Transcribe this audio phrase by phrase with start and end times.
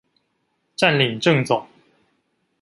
[0.77, 1.67] 佔領政總